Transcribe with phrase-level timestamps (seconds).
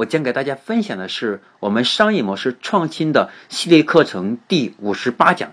[0.00, 5.52] 我将给大家分享的是我们商业模式创新的系列课程第五十八讲：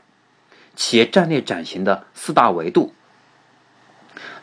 [0.73, 2.94] 企业战略转型的四大维度。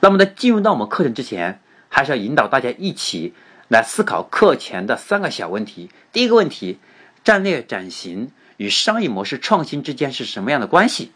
[0.00, 3.32] 那么在进入到我们课程之前，还是要引导大家一起
[3.68, 5.88] 来思考课前的三个小问题。
[6.12, 6.78] 第一个问题：
[7.24, 11.12] 战略转型与商业模式创新之间是什么样的关系？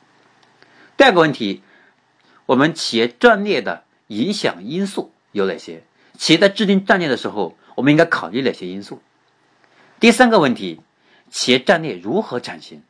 [0.97, 1.63] 第二个问题：
[2.47, 5.83] 我们企业战略的影响因素有哪些？
[6.17, 9.01] 企业在制定战略的时候，我们应该考虑哪些因素？
[10.01, 10.81] 第三个问题，
[11.31, 12.83] 企业战略如何转型？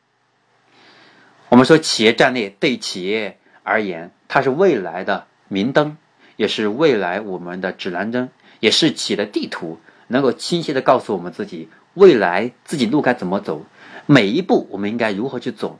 [1.49, 5.95] 我们说，企业战略对企业而言，它是未来的明灯，
[6.37, 8.31] 也是未来我们的指南针，
[8.61, 13.67] 也是企业的地图，能够清晰的告诉我们自己未来自己路该怎么走，
[14.07, 15.79] 每一步我们应该如何去走，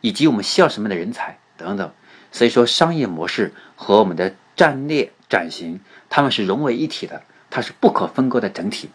[0.00, 1.92] 以及我们需要什么样的人才等等。
[2.32, 7.22] 所以说，商业模式和我们的战略转型，它们是融为一体的。
[7.56, 8.90] 它是不可分割的整体。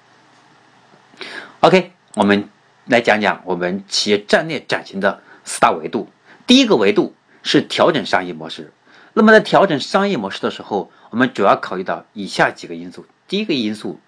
[1.62, 2.48] OK，我们
[2.86, 6.12] 来讲讲我们企业战略转型的四大维度。
[6.46, 8.72] 第一个维度是调整商业模式。
[9.14, 13.08] 那么在调整商业模式的时候，我们主要考虑到以下几个因素。
[13.28, 14.00] 第一个因素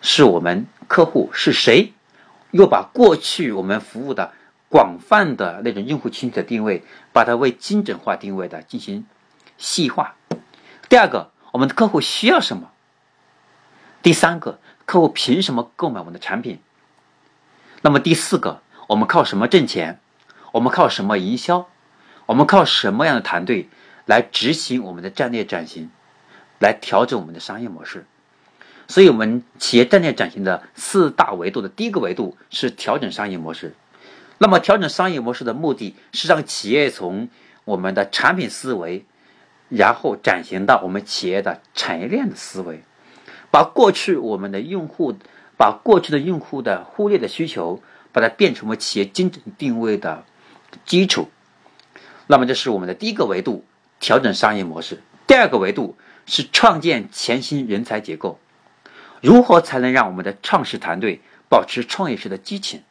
[0.00, 1.92] 是我们客户是谁，
[2.50, 4.32] 又把过去我们服务的
[4.68, 9.06] 广泛的那种用户群体的定位，把它为精准化定位的进行
[9.56, 10.16] 细化。
[10.88, 12.72] 第二个，我们的客户需要什么？
[14.04, 16.58] 第三个，客户凭什么购买我们的产品？
[17.80, 19.98] 那么第四个，我们靠什么挣钱？
[20.52, 21.68] 我们靠什么营销？
[22.26, 23.70] 我们靠什么样的团队
[24.04, 25.90] 来执行我们的战略转型，
[26.60, 28.04] 来调整我们的商业模式？
[28.88, 33.74] 所以，我们企业战略转型的四大维度的第一个维度是调整商业模式。
[34.36, 37.30] 那么，调整商业模式的目的是让企业从
[37.64, 39.06] 我们的产品思维，
[39.70, 42.84] 然后转型到我们企业的产业链的思维。
[43.54, 45.14] 把过去我们的用户，
[45.56, 50.24] 把过去的用户的忽略的需求，把它变成为企业精准定位的
[50.84, 51.28] 基础。
[52.26, 53.64] 那么这是我们的第一个维度，
[54.00, 55.04] 调整商业模式。
[55.28, 58.40] 第二个维度是创建全新人才结构。
[59.20, 62.82] 如何才能让我们的创始团队保持创业时的激情？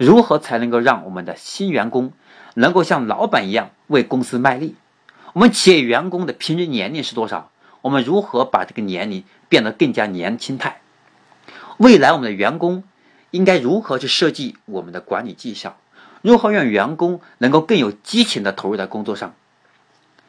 [0.00, 2.12] 如何才能够让我们的新员工
[2.54, 4.74] 能够像老板一样为公司卖力？
[5.34, 7.52] 我们企业员工的平均年龄是多少？
[7.80, 10.80] 我们如何把这个年龄变得更加年轻态？
[11.76, 12.84] 未来我们的员工
[13.30, 15.78] 应该如何去设计我们的管理绩效？
[16.22, 19.34] 如何让员工能够更有激情的投入在工作上？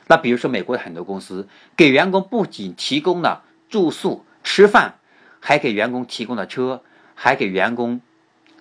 [0.07, 4.95] 那比如说，美国的很多公司给员工不仅提供了住宿、吃饭，
[5.39, 6.83] 还给员工提供了车，
[7.15, 8.01] 还给员工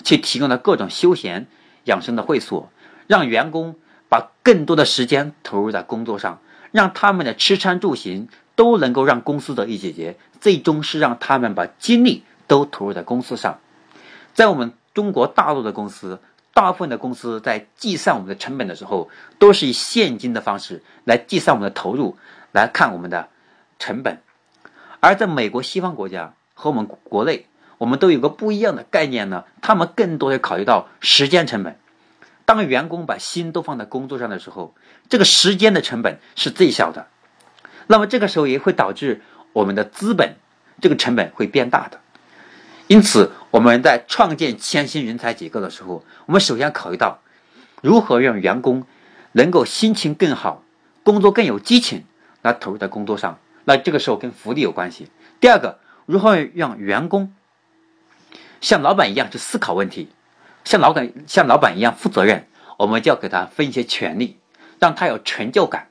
[0.03, 1.47] 去提供了各种休闲
[1.85, 2.71] 养生的会所，
[3.07, 3.77] 让员工
[4.09, 8.29] 把更多的时间投入在工作上，让他们的吃穿住行。
[8.59, 13.61] 都能够让公司得以解决，最终是让他们把精力都投入在公司上。
[14.35, 16.21] 在我们中国大陆的公司，
[16.53, 22.17] 大部分的公司在计算我们的成本的时候，都是以现金的方式来计算我们的投入，
[22.51, 23.29] 来看我们的
[23.79, 24.21] 成本。
[24.99, 27.47] 而在美国西方国家和我们国内，
[27.79, 29.45] 我们都有个不一样的概念呢。
[29.63, 31.79] 他们更多的考虑到时间成本。
[32.49, 34.75] 当员工把心都放在工作上的时候，
[35.11, 37.07] 这个时间的成本是最小的。
[37.89, 39.21] 那么这个时候也会导致
[39.53, 40.37] 我们的资本
[40.81, 42.01] 这个成本会变大的，
[42.87, 47.21] 因此我们在创建千新人才结构的时候，我们首先考虑到
[47.83, 48.87] 如何让员工
[49.33, 50.65] 能够心情更好，
[51.03, 52.07] 工作更有激情，
[52.41, 53.39] 来投入在工作上。
[53.65, 55.11] 那这个时候跟福利有关系。
[55.39, 57.35] 第二个，如何让员工
[58.63, 60.09] 像老板一样去思考问题，
[60.65, 62.47] 像老板像老板一样负责任，
[62.79, 64.39] 我们就要给他分一些权利，
[64.79, 65.89] 让他有成就感。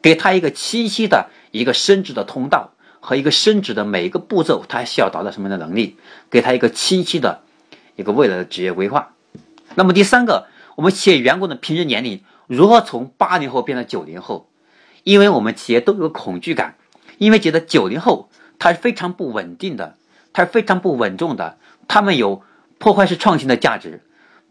[0.00, 5.96] 给他一个清晰的一个升职的通道和一个升职的每一个步骤，他需要达到什么样的能力？
[6.30, 7.42] 给他一个清晰的
[7.96, 9.14] 一个未来的职业规划。
[9.74, 10.46] 那么第三个，
[10.76, 14.48] 我们企业员工的平均年龄如何从八零后变成九零后？
[15.02, 16.76] 因为我们企业都有恐惧感，
[17.18, 18.28] 因为觉得九零后
[18.58, 19.96] 他是非常不稳定的，
[20.32, 21.58] 他是非常不稳重的，
[21.88, 22.42] 他们有
[22.78, 24.02] 破坏式创新的价值，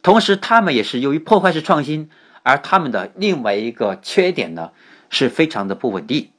[0.05, 2.11] 同时他们也是由于破坏式创新
[2.43, 4.69] 而他们的另外一个缺点呢？
[5.09, 6.29] 是非常的不稳定，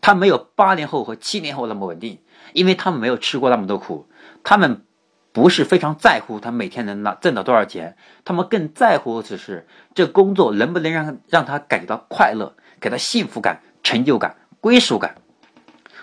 [0.00, 2.20] 他没有八零后和七零后那么稳定，
[2.52, 4.06] 因为他们没有吃过那么多苦，
[4.44, 4.84] 他们
[5.32, 9.66] 不是非常在乎他每天能拿挣到多少钱，他们更在乎的是
[9.96, 15.16] 这工作能不能让让他感觉到快乐，给他幸福感、成就感、归属感。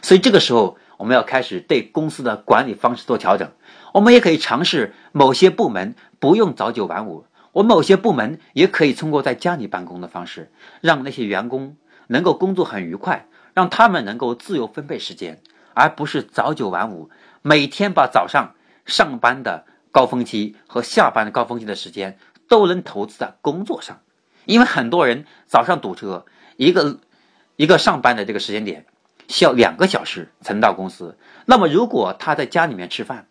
[0.02, 3.50] 所以这个时候，我们要开始对公司的管理方式做调整。
[3.94, 10.52] 我们也可以尝试某些部门不用早九晚五，我某些部门也可以通过在家里办公的方式，
[10.82, 11.78] 让那些员工
[12.08, 15.42] 能够工作很愉快，让他们能够自由分配时间，
[15.74, 17.10] 而不是早九晚五，
[17.42, 18.56] 每天把早上。
[18.86, 22.18] 上班的高峰期和下班的高峰期的时间
[22.48, 24.00] 都能投资在工作上，
[24.46, 26.26] 因为很多人早上堵车，
[26.58, 27.00] 一个
[27.56, 28.88] 一个上班的这个时间点
[29.28, 31.20] 需要两个小时才能到公司。
[31.46, 33.28] 那么如果他在家里面吃饭，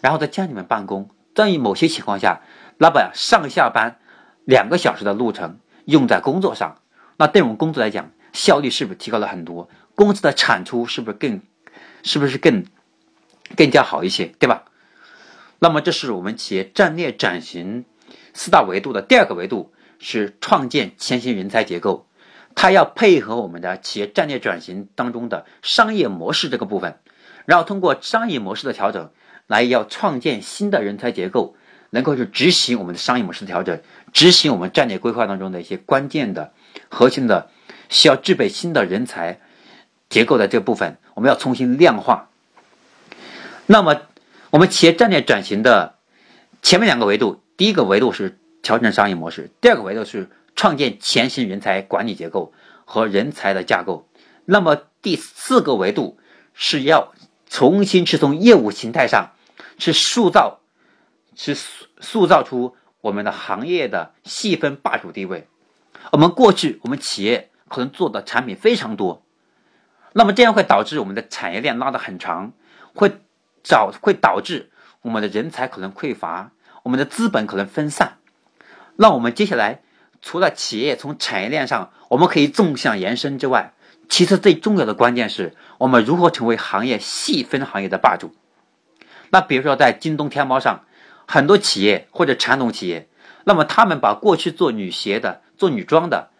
[0.00, 2.40] 然后在家里面办公，在某些情况下，
[2.78, 4.00] 那把上下班
[4.44, 6.80] 两个小时的路程用在工作上，
[7.18, 9.68] 那对我们工作来讲，效率是不是提高了很多？
[9.94, 11.42] 公司的产出是不是更
[12.02, 12.64] 是不是更
[13.54, 14.32] 更加好一些？
[14.38, 14.64] 对吧？
[15.58, 17.84] 那么，这是我们企业战略转型
[18.34, 22.06] 四大维度的第二个维度，是创建前行人才结构。
[22.54, 26.98] 它要配合我们的企业战略转型当中的商业模式这个部分，
[27.44, 29.10] 然后通过商业模式的调整，
[29.46, 31.56] 来要创建新的人才结构，
[31.90, 33.80] 能够去执行我们的商业模式的调整，
[34.12, 36.52] 执行我们战略规划当中的一些关键的、
[36.88, 37.50] 核心的
[37.88, 39.40] 需要具备新的人才
[40.08, 42.28] 结构的这部分，我们要重新量化。
[43.66, 44.02] 那么。
[44.50, 45.96] 我们企业战略转型的
[46.62, 52.54] 前面两个维度，第一个维度是调整商业模式，第二个维度是创建前行人才管理结构
[52.86, 54.08] 和人才的架构。
[54.46, 56.16] 那么第四个维度
[56.54, 57.12] 是要
[57.50, 59.32] 重新去从业务形态上
[59.78, 60.60] 去塑造，
[61.34, 65.48] 去塑塑造出我们的行业的细分霸主地位。
[66.12, 69.22] 我们过去我们企业可能做的产品非常多，
[70.12, 72.52] 那么这样会导致我们的产业链拉得很长，
[72.94, 73.20] 会。
[73.68, 74.70] 导会导致
[75.02, 76.52] 我们的人才可能匮乏，
[76.84, 78.18] 我们的资本可能分散。
[78.94, 79.82] 那我们接下来
[80.22, 83.74] 除了企业从产业链上我们可以纵向延伸之外，
[84.08, 88.36] 其实最重要的关键是我们如何成为行业细分行业的霸主。
[89.30, 90.84] 那比如说在京东、天猫上，
[91.26, 93.08] 很多企业或者传统企业，
[93.44, 96.30] 那么他们把过去做女鞋的、做女装的，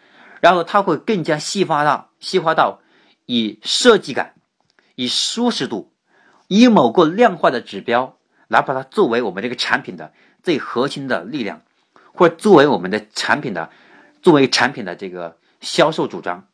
[0.40, 2.80] 然后他会更加细化到细化到
[3.26, 4.34] 以设计感、
[4.94, 5.92] 以舒适度。
[6.48, 10.12] 以某个量化的指标来把它作为我们这个产品的
[10.44, 11.62] 最核心的力量，
[12.14, 13.70] 或者作为我们的产品的
[14.22, 16.46] 作为产品的这个销售主张。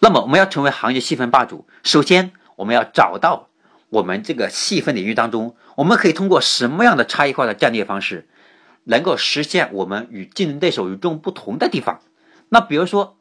[0.00, 3.48] 那么我们要成为行业细分霸主，首先我们要找到
[3.92, 8.26] 我们这个细分领域当中，我们可以通过什么样的差异化的战略方式，
[8.84, 12.00] 能够实现我们与竞争对手与众不同的地方。
[12.48, 13.18] 那比如说，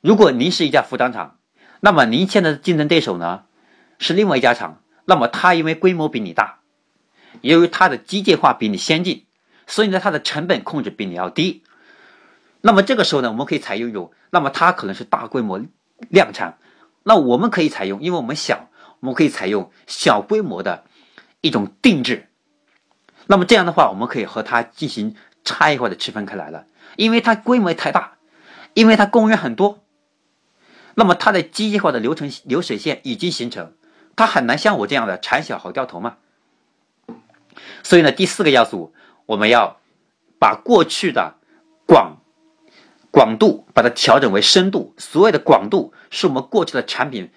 [0.00, 1.38] 如果您是一家服装厂，
[1.80, 3.42] 那么您现在的竞争对手呢？
[3.98, 6.60] 是另外一家厂，那么它因为规模比你大，
[7.40, 9.26] 由于它的机械化比你先进，
[9.66, 11.64] 所以呢它的成本控制比你要低。
[12.60, 15.60] 那么这个时候呢，我们可以采用一种，那么它可能是大规模
[16.08, 16.58] 量产，
[17.02, 20.84] 那我们可以采用，因为我们小，我们可以采用小规模的
[21.40, 22.28] 一种定制。
[23.26, 25.14] 那么这样的话，我们可以和它进行
[25.44, 26.66] 差异化的区分开来了，
[26.96, 28.18] 因为它规模太大，
[28.74, 29.84] 因为它工人很多，
[30.94, 33.74] 那么它的机械化的流程流水线已经形成。
[34.16, 36.16] 它很难像我这样的产小好掉头嘛，
[37.84, 38.92] 所以呢，第四个要素，
[39.26, 39.78] 我们要
[40.40, 41.36] 把过去的
[41.86, 42.16] 广
[43.12, 44.92] 广度把它调整为深度。
[44.98, 47.30] 所谓的广度是我们过去的产品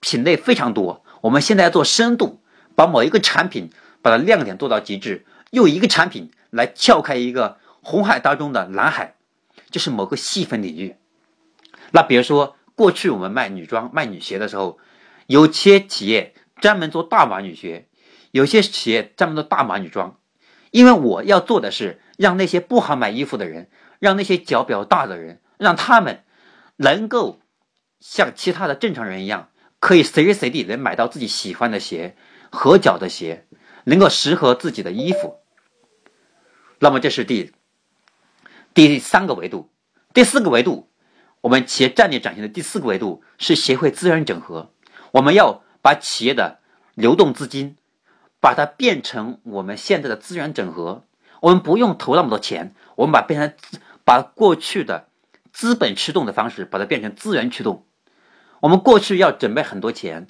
[0.00, 2.42] 品类非常多，我们现在要做深度，
[2.74, 3.70] 把某一个产品
[4.02, 9.14] 把它亮点做到极致，用一个产品来撬开一个红海当中的蓝海，
[9.70, 10.96] 就是某个细分领域。
[11.92, 14.78] 那比如说，过去我们卖女装、卖女鞋的时候。
[15.26, 17.86] 有些企业专门做大码女鞋，
[18.32, 20.18] 有些企业专门做大码女装。
[20.72, 26.24] 因为我要做的是让那些不好买衣服的人，让那些脚比较大的人，让他们
[26.78, 27.38] 能够
[28.00, 29.49] 像其他的正常人一样，
[29.80, 32.14] 可以随时随地能买到自己喜欢的鞋、
[32.50, 33.46] 合脚的鞋，
[33.84, 35.40] 能够适合自己的衣服。
[36.78, 37.52] 那么这是第
[38.72, 39.70] 第三个维度，
[40.14, 40.90] 第四个维度，
[41.40, 44.70] 我们企业战略转型的第四个维度是协会资源整合。
[45.12, 46.60] 我们要把企业的
[46.94, 47.76] 流动资金，
[48.38, 51.04] 把它变成我们现在的资源整合。
[51.40, 53.54] 我们不用投那么多钱，我们把变成
[54.04, 55.08] 把过去的
[55.52, 57.86] 资本驱动的方式，把它变成资源驱动。
[58.60, 60.26] 我们过去要准备很多钱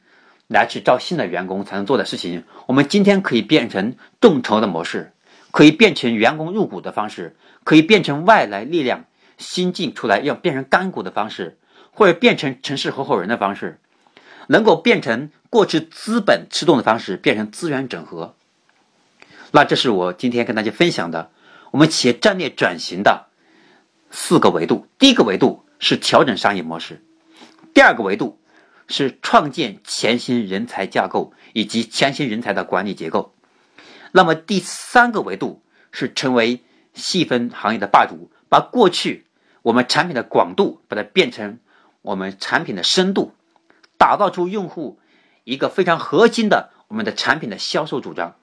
[0.48, 5.12] 来去招新的员工才能做的事情，我们今天可以变成众筹的模式，
[5.50, 9.04] 可以变成员工入股的方式，可以变成外来力量
[9.36, 11.58] 新进出来要变成干股的方式，
[11.92, 13.78] 或者变成城市合伙人的方式。
[14.46, 18.34] 能够变成过去资本驱动的方式，变成资源整合。
[19.52, 21.30] 那这是我今天跟大家分享的
[21.70, 23.26] 我们企业战略转型的
[24.10, 24.88] 四个维度。
[24.98, 27.00] 第一个维度是调整商业模式，
[27.72, 28.40] 第二个维度
[28.88, 33.34] 是创建全新人才架构以及全新人才的管理结构。
[34.12, 35.62] 那么第三个维度
[35.92, 36.62] 是成为
[36.92, 39.26] 细分行业的霸主，把过去
[39.62, 41.60] 我们产品的广度把它变成
[42.02, 43.32] 我们产品的深度，
[43.96, 44.98] 打造出用户
[45.44, 48.34] 一个非常核心的我们的产品的销售主张。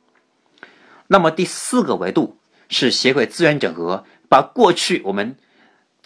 [1.07, 2.37] 那么第四个维度
[2.69, 5.37] 是协会资源整合，把过去我们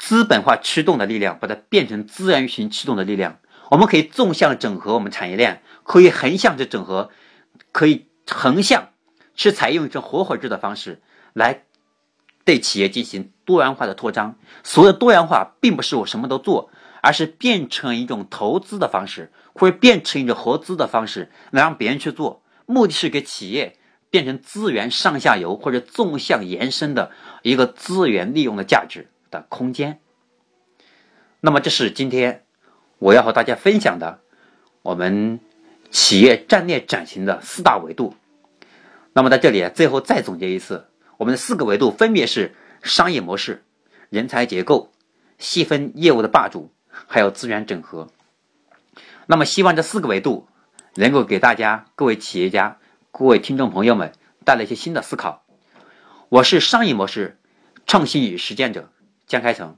[0.04, 3.38] 资本化驱动的力量，把它变成资源型驱动的力量。
[3.70, 7.12] 我们可以纵向整合我们产业链，可以横向去整合，
[7.72, 8.90] 可以横向。
[9.36, 11.02] 是采用一种合伙制的方式
[11.34, 11.66] 来
[12.44, 14.36] 对企业进行多元化的扩张。
[14.64, 16.72] 所谓多元化，并不是我什么都做，
[17.04, 22.42] 而是变成一种投资的方式，或者变成一种合资的方式，来让别人去做。
[22.66, 23.78] 目的是给企业
[24.10, 27.12] 变成资源上下游或者纵向延伸的
[27.44, 30.00] 一个资源利用的价值的空间。
[31.40, 32.46] 那么，这是今天
[33.00, 34.20] 我要和大家分享的
[34.84, 35.40] 我们
[35.90, 38.14] 企业战略转型的四大维度。
[39.14, 43.64] 那么在这里最后再总结一次，我们的四个维度分别是商业模式、
[44.10, 44.92] 人才结构、
[45.40, 46.72] 细分业务的霸主，
[47.08, 48.08] 还有资源整合。
[49.26, 50.48] 那么希望这四个维度
[50.96, 52.78] 能够给大家各位企业家、
[53.12, 54.14] 各位听众朋友们
[54.46, 55.44] 带来一些新的思考。
[56.30, 57.40] 我是商业模式
[57.86, 58.90] 创新与实践者
[59.32, 59.78] 江开成。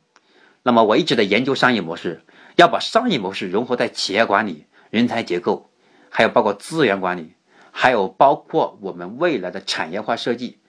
[0.64, 2.24] 那么我一直在研究商业模式，
[2.56, 5.70] 要把商业模式融合在企业管理、人才结构，
[6.10, 7.36] 还有包括资源管理。
[7.76, 10.60] 还有包括我们未来的产业化设计，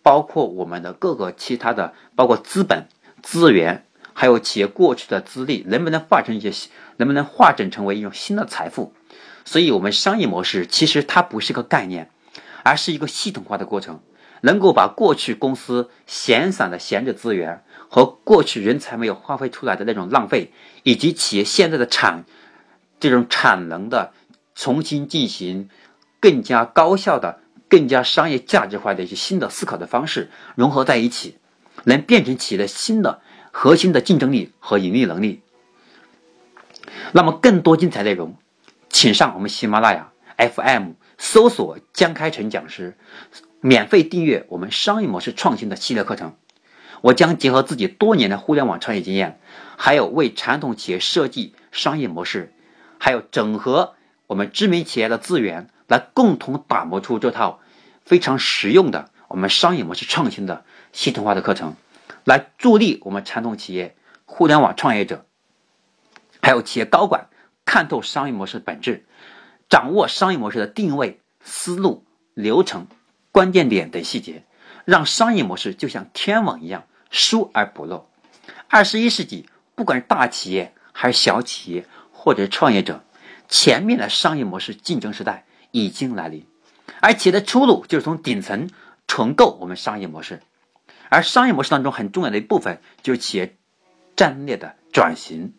[0.00, 2.86] 包括我们的各个其他的，包括资本、
[3.20, 8.94] 资源，还有企业过去的资历，能不能化成一些，能不能化整成为一种新的财富？
[9.44, 12.10] 所以，我们商业模式其实它不是个概念，
[12.62, 14.00] 而是一个系统化的过程，
[14.42, 20.50] 能够把过去公司闲散的闲置资源和过去人才没有发挥出来的那种浪费，
[20.82, 22.24] 以及企业现在的产
[22.98, 24.14] 这种产能的
[24.54, 25.68] 重新进行。
[26.18, 31.36] 更加高效的、更加商业价值化的一些新的思考的方式融合在一起，
[31.82, 33.20] 能变成企业的新的
[33.50, 35.42] 核心的竞争力和盈利能力。
[37.10, 38.36] 那么，更多精彩内容，
[38.88, 42.96] 请上我们喜马拉雅 FM 搜索“江开成讲师”，
[43.60, 46.36] 免费订阅我们商业模式创新的系列课程。
[47.02, 49.38] 我将结合自己多年的互联网创业经验，
[49.76, 52.54] 还有为传统企业设计商业模式，
[52.98, 53.94] 还有整合
[54.26, 55.68] 我们知名企业的资源。
[55.88, 57.60] 来共同打磨出这套
[58.02, 61.74] 非常实用的我们商业模式创新的系统化的课程，
[62.24, 63.94] 来助力我们传统企业、
[64.24, 65.26] 互联网创业者，
[66.40, 67.28] 还有企业高管
[67.66, 69.04] 看透商业模式的本质，
[69.68, 72.86] 掌握商业模式的定位、思路、流程、
[73.30, 74.44] 关键点等细节，
[74.86, 78.08] 让商业模式就像天网一样疏而不漏。
[78.66, 83.04] 二十一世纪，不管是大企业还是小企业或者创业者，
[83.48, 85.46] 前面的商业模式竞争时代。
[85.74, 86.44] 已经来临，
[87.00, 88.68] 而企业的出路就是从顶层
[89.06, 90.42] 重构我们商业模式，
[91.08, 93.56] 而商业模式当中很重要的一部分就是企业
[94.14, 95.54] 战略的转型。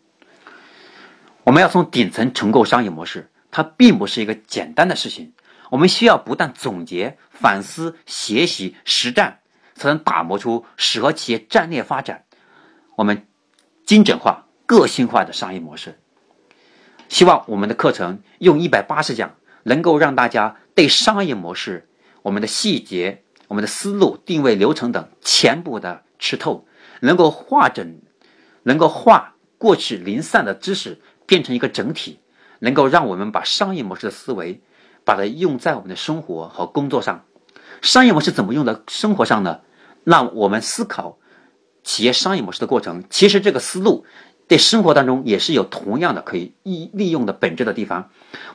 [1.42, 5.32] 我们要从顶层重构商业模式，它并不是一个简单的事情。
[5.68, 9.40] 我们需要不断总结、反思、学习、实战，
[9.74, 12.24] 才能打磨出适合企业战略发展、
[12.96, 13.26] 我们
[13.84, 15.98] 精准化、个性化的商业模式。
[17.08, 19.34] 希望我们的课程用一百八十讲。
[19.66, 21.88] 能够让大家对商业模式、
[22.20, 26.66] 我们的细节、我们的思路、定位、流程等全部的吃透，
[27.00, 27.98] 能够化整，
[28.64, 32.20] 能够化过去零散的知识变成一个整体，
[32.58, 34.60] 能够让我们把商业模式的思维，
[35.02, 37.24] 把它用在我们的生活和工作上。
[37.84, 39.60] 商业模式怎么用在生活上呢？
[40.04, 41.18] 那我们思考
[41.82, 44.06] 企业商业模式的过程，其实这个思路。
[44.46, 48.10] 对生活当中也是有同样的可以利利用的本质的地方，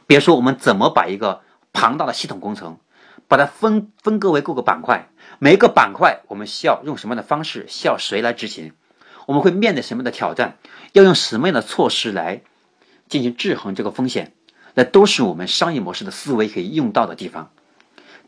[0.07, 1.41] 比如说我们怎么把一个
[1.73, 2.77] 庞大的系统工程，
[3.27, 5.09] 把它分分割为各个板块，
[5.39, 8.73] 每一个板块我们需要用什么样的方式，需要谁来执行，
[9.25, 10.57] 我们会面对什么样的挑战，
[10.93, 12.41] 要用什么样的措施来
[13.07, 14.33] 进行制衡这个风险，
[14.75, 17.51] 那都是我们商业模式的思维可以用到的地方。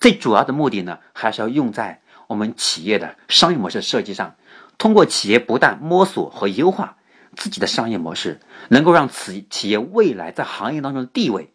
[0.02, 4.36] 最主要的目的呢，还是要用在我们企业的商业模式设计上，
[4.78, 6.98] 通过企业不断摸索和优化。
[7.34, 11.54] 自己的商业模式能够让企企业未来在行业当中的地位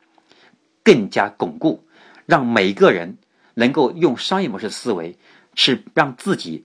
[0.82, 1.84] 更加巩固，
[2.24, 3.18] 让每个人
[3.52, 5.18] 能够用商业模式思维，
[5.54, 6.64] 是让自己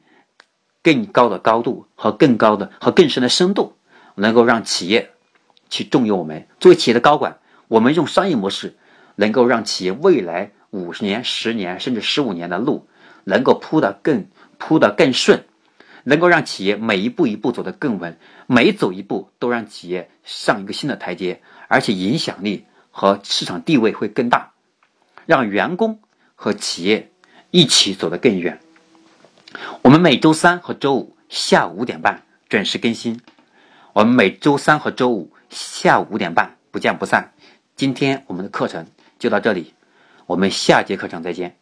[0.82, 3.76] 更高的高度和更高的和更深的深度，
[4.16, 5.12] 能够让企业
[5.70, 6.48] 去重用我们。
[6.62, 8.78] 作为企业的高管，我们用商业模式，
[9.16, 12.88] 能够让企业未来五年、十年甚至十五年的路，
[13.24, 15.44] 能够铺得更铺得更顺，
[16.04, 24.54] 能够让企业每一步一步走得更稳，每走一步都让企业上一个新的台阶，而且影响力和市场地位会更大，
[25.26, 26.00] 让员工
[26.36, 27.12] 和企业
[27.52, 28.60] 一起走得更远。
[29.82, 33.20] 我们每周三和周五下午五点半准时更新。
[33.94, 37.34] 我们每周三和周五下午五点半不见不散。
[37.76, 38.88] 今天我们的课程
[39.20, 39.74] 就到这里，
[40.32, 41.61] 我们下节课程再见。